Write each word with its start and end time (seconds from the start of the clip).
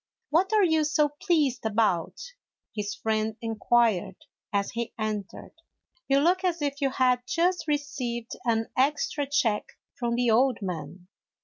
"What 0.31 0.51
are 0.51 0.63
you 0.63 0.83
so 0.83 1.09
pleased 1.09 1.63
about?" 1.63 2.33
his 2.75 2.95
friend 2.95 3.35
inquired, 3.39 4.15
as 4.51 4.71
he 4.71 4.93
entered; 4.97 5.53
"you 6.07 6.17
look 6.19 6.43
as 6.43 6.59
if 6.59 6.81
you 6.81 6.89
had 6.89 7.21
just 7.27 7.67
received 7.67 8.31
an 8.43 8.69
extra 8.75 9.27
check 9.27 9.77
from 9.93 10.15
the 10.15 10.31
old 10.31 10.57
man." 10.63 11.07